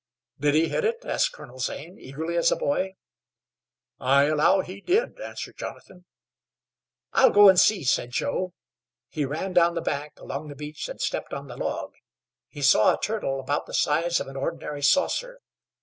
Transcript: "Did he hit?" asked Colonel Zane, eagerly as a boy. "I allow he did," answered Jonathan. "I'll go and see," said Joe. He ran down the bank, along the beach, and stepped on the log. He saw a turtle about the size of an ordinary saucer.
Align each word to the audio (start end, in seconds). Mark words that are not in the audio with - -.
"Did 0.39 0.55
he 0.55 0.69
hit?" 0.69 1.05
asked 1.05 1.31
Colonel 1.33 1.59
Zane, 1.59 1.99
eagerly 1.99 2.35
as 2.35 2.51
a 2.51 2.55
boy. 2.55 2.95
"I 3.99 4.23
allow 4.23 4.61
he 4.61 4.81
did," 4.81 5.19
answered 5.19 5.57
Jonathan. 5.59 6.05
"I'll 7.13 7.29
go 7.29 7.47
and 7.49 7.59
see," 7.59 7.83
said 7.83 8.09
Joe. 8.09 8.53
He 9.09 9.25
ran 9.25 9.53
down 9.53 9.75
the 9.75 9.79
bank, 9.79 10.13
along 10.19 10.47
the 10.47 10.55
beach, 10.55 10.89
and 10.89 10.99
stepped 10.99 11.33
on 11.35 11.45
the 11.45 11.55
log. 11.55 11.93
He 12.49 12.63
saw 12.63 12.91
a 12.91 12.99
turtle 12.99 13.39
about 13.39 13.67
the 13.67 13.75
size 13.75 14.19
of 14.19 14.25
an 14.25 14.37
ordinary 14.37 14.81
saucer. 14.81 15.39